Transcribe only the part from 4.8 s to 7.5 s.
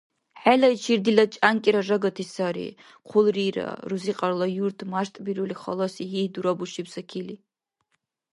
мяштӀбирули, халаси гьигь дурабушиб Сакили.